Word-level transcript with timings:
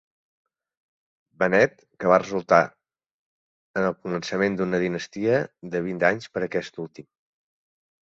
Bennett, 1.43 1.83
que 1.99 2.09
va 2.13 2.19
resultar 2.23 2.59
en 2.65 3.91
el 3.93 3.99
començament 4.09 4.59
d'una 4.63 4.83
dinastia 4.89 5.39
de 5.77 5.87
vint 5.93 6.05
anys 6.15 6.35
per 6.37 6.47
a 6.47 6.51
aquest 6.53 6.87
últim. 6.91 7.13